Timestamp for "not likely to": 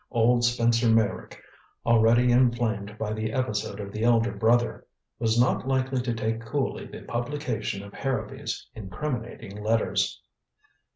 5.39-6.13